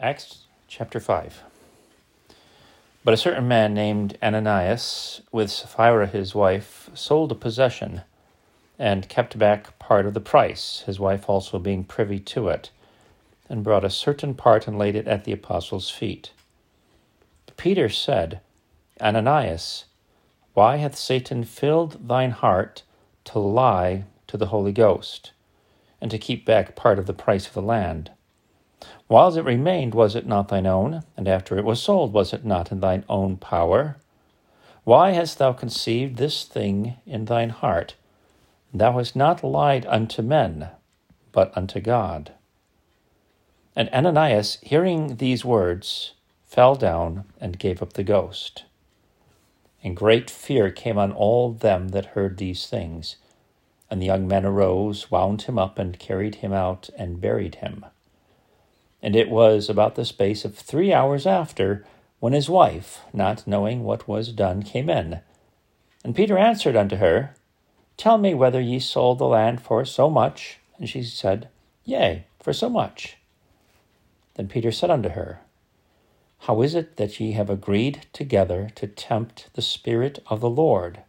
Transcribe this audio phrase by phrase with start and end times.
[0.00, 1.42] Acts chapter 5.
[3.02, 8.02] But a certain man named Ananias, with Sapphira his wife, sold a possession
[8.78, 12.70] and kept back part of the price, his wife also being privy to it,
[13.48, 16.30] and brought a certain part and laid it at the apostles' feet.
[17.56, 18.40] Peter said,
[19.00, 19.86] Ananias,
[20.54, 22.84] why hath Satan filled thine heart
[23.24, 25.32] to lie to the Holy Ghost,
[26.00, 28.12] and to keep back part of the price of the land?
[29.08, 31.02] Whiles it remained, was it not thine own?
[31.16, 33.96] And after it was sold, was it not in thine own power?
[34.84, 37.94] Why hast thou conceived this thing in thine heart?
[38.72, 40.70] Thou hast not lied unto men,
[41.32, 42.32] but unto God.
[43.74, 46.14] And Ananias, hearing these words,
[46.44, 48.64] fell down and gave up the ghost.
[49.82, 53.16] And great fear came on all them that heard these things.
[53.90, 57.86] And the young men arose, wound him up, and carried him out, and buried him.
[59.02, 61.84] And it was about the space of three hours after
[62.20, 65.20] when his wife, not knowing what was done, came in.
[66.04, 67.34] And Peter answered unto her,
[67.96, 70.58] Tell me whether ye sold the land for so much.
[70.78, 71.48] And she said,
[71.84, 73.16] Yea, for so much.
[74.34, 75.40] Then Peter said unto her,
[76.40, 81.00] How is it that ye have agreed together to tempt the Spirit of the Lord?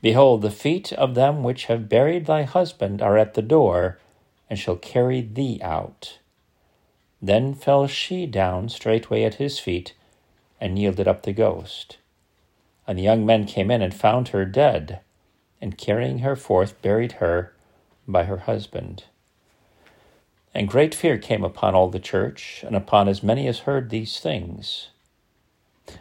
[0.00, 3.98] Behold, the feet of them which have buried thy husband are at the door,
[4.48, 6.18] and shall carry thee out.
[7.20, 9.94] Then fell she down straightway at his feet,
[10.60, 11.98] and yielded up the ghost.
[12.86, 15.00] And the young men came in and found her dead,
[15.60, 17.54] and carrying her forth, buried her
[18.06, 19.04] by her husband.
[20.54, 24.20] And great fear came upon all the church, and upon as many as heard these
[24.20, 24.88] things.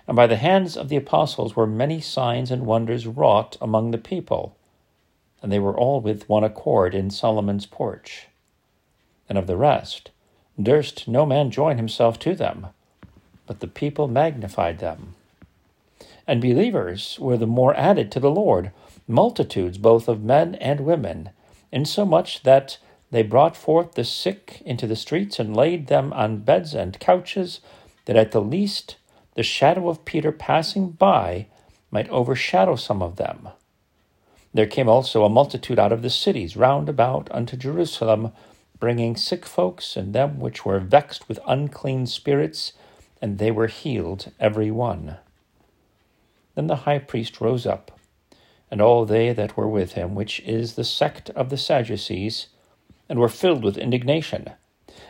[0.08, 3.98] And by the hands of the apostles were many signs and wonders wrought among the
[3.98, 4.58] people,
[5.42, 8.28] and they were all with one accord in Solomon's porch.
[9.28, 10.12] And of the rest,
[10.62, 12.68] durst no man join himself to them,
[13.46, 15.16] but the people magnified them.
[16.28, 18.72] And believers were the more added to the Lord,
[19.08, 21.30] multitudes both of men and women,
[21.72, 22.78] insomuch that
[23.12, 27.60] they brought forth the sick into the streets and laid them on beds and couches,
[28.06, 28.98] that at the least
[29.36, 31.46] the shadow of Peter passing by
[31.92, 33.50] might overshadow some of them.
[34.54, 38.32] There came also a multitude out of the cities round about unto Jerusalem,
[38.86, 42.74] bringing sick folks and them which were vexed with unclean spirits,
[43.20, 45.18] and they were healed every one.
[46.54, 48.00] Then the high priest rose up,
[48.70, 52.46] and all they that were with him, which is the sect of the Sadducees,
[53.10, 54.52] and were filled with indignation,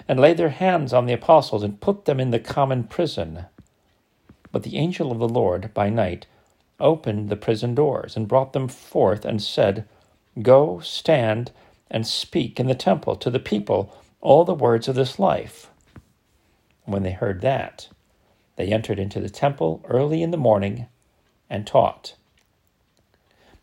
[0.08, 3.44] and laid their hands on the apostles, and put them in the common prison.
[4.54, 6.28] But the angel of the Lord by night
[6.80, 9.86] opened the prison doors, and brought them forth, and said,
[10.42, 11.52] Go, stand,
[11.90, 15.70] and speak in the temple to the people all the words of this life.
[16.86, 17.88] When they heard that,
[18.56, 20.88] they entered into the temple early in the morning
[21.50, 22.16] and taught.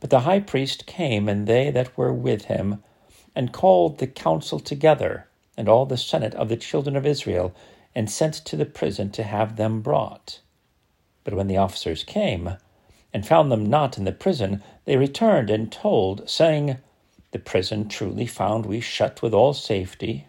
[0.00, 2.82] But the high priest came, and they that were with him,
[3.34, 7.54] and called the council together, and all the senate of the children of Israel,
[7.94, 10.40] and sent to the prison to have them brought.
[11.24, 12.56] But when the officers came,
[13.14, 16.78] and found them not in the prison, they returned and told, saying,
[17.32, 20.26] the prison truly found we shut with all safety,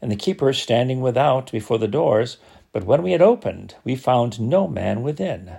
[0.00, 2.38] and the keepers standing without before the doors.
[2.72, 5.58] But when we had opened, we found no man within.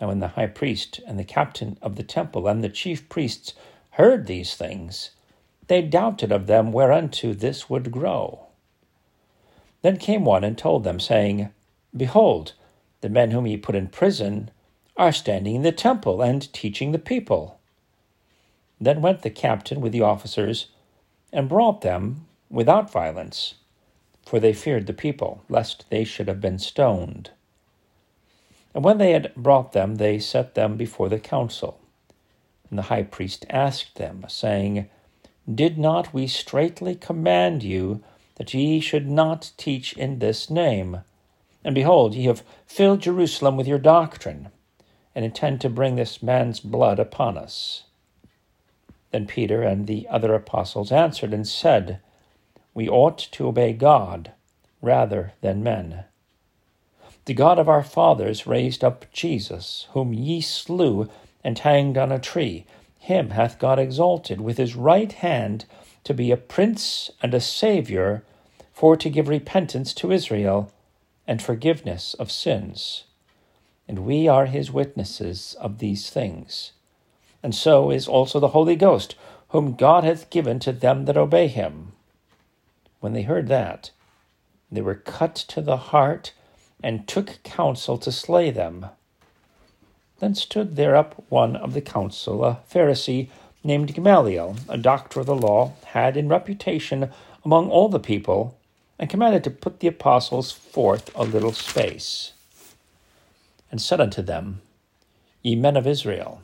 [0.00, 3.54] Now, when the high priest and the captain of the temple and the chief priests
[3.90, 5.10] heard these things,
[5.68, 8.46] they doubted of them whereunto this would grow.
[9.82, 11.50] Then came one and told them, saying,
[11.96, 12.52] Behold,
[13.00, 14.50] the men whom ye put in prison
[14.96, 17.58] are standing in the temple and teaching the people.
[18.80, 20.68] Then went the captain with the officers
[21.32, 23.54] and brought them without violence,
[24.24, 27.30] for they feared the people, lest they should have been stoned.
[28.74, 31.80] And when they had brought them, they set them before the council.
[32.68, 34.90] And the high priest asked them, saying,
[35.52, 38.02] Did not we straitly command you
[38.34, 41.00] that ye should not teach in this name?
[41.64, 44.50] And behold, ye have filled Jerusalem with your doctrine,
[45.14, 47.84] and intend to bring this man's blood upon us.
[49.12, 52.00] Then Peter and the other apostles answered and said,
[52.74, 54.32] We ought to obey God
[54.82, 56.04] rather than men.
[57.24, 61.08] The God of our fathers raised up Jesus, whom ye slew
[61.42, 62.66] and hanged on a tree.
[62.98, 65.64] Him hath God exalted with his right hand
[66.04, 68.22] to be a prince and a saviour,
[68.72, 70.70] for to give repentance to Israel
[71.26, 73.04] and forgiveness of sins.
[73.88, 76.72] And we are his witnesses of these things
[77.46, 79.14] and so is also the Holy Ghost,
[79.50, 81.92] whom God hath given to them that obey him.
[82.98, 83.92] When they heard that,
[84.68, 86.32] They were cut to the heart
[86.82, 88.86] and took counsel to slay them.
[90.18, 93.28] Then stood there up one of the council, a Pharisee
[93.62, 97.12] named Gamaliel, a doctor of the law, had in reputation
[97.44, 98.58] among all the people,
[98.98, 102.32] and commanded to put the apostles forth a little space,
[103.70, 104.62] and said unto them,
[105.44, 106.40] Ye men of Israel,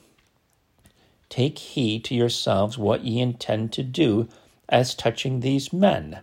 [1.33, 4.29] take heed to yourselves what ye intend to do
[4.69, 6.21] as touching these men.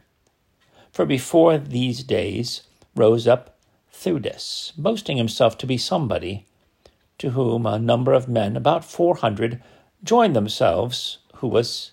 [0.92, 2.62] For before these days
[2.96, 3.58] rose up
[3.92, 6.46] Theudas, boasting himself to be somebody,
[7.18, 9.64] to whom a number of men, about four hundred,
[10.04, 11.92] joined themselves, who was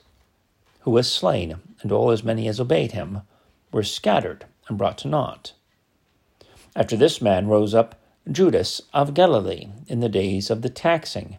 [0.80, 3.22] who was slain, and all as many as obeyed him
[3.72, 5.54] were scattered and brought to naught.
[6.76, 7.98] After this man rose up
[8.30, 11.38] Judas of Galilee in the days of the taxing,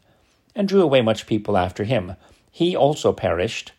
[0.58, 2.16] and drew away much people after him.
[2.52, 3.72] He also perished,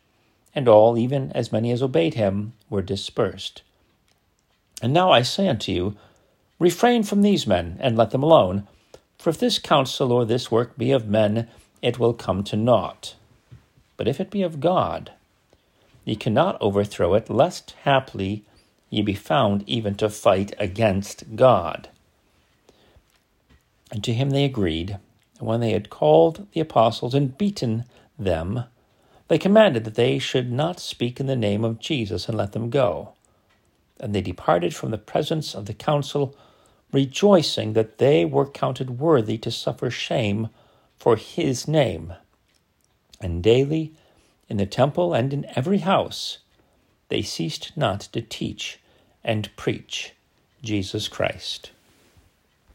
[0.55, 3.63] and all, even as many as obeyed him, were dispersed.
[4.81, 5.97] And now I say unto you,
[6.61, 8.69] refrain from these men, and let them alone.
[9.19, 11.49] For if this counsel or this work be of men,
[11.83, 13.17] it will come to naught.
[13.97, 15.11] But if it be of God,
[16.05, 18.45] ye cannot overthrow it, lest haply
[18.89, 21.89] ye be found even to fight against God.
[23.91, 24.99] And to him they agreed.
[25.39, 27.85] And when they had called the apostles and beaten
[28.19, 28.65] them,
[29.29, 32.71] they commanded that they should not speak in the name of Jesus and let them
[32.71, 33.15] go.
[34.01, 36.37] And they departed from the presence of the council,
[36.93, 40.49] rejoicing that they were counted worthy to suffer shame
[40.97, 42.15] for his name.
[43.21, 43.93] And daily,
[44.49, 46.39] in the temple and in every house,
[47.09, 48.79] they ceased not to teach
[49.23, 50.15] and preach
[50.63, 51.73] Jesus Christ.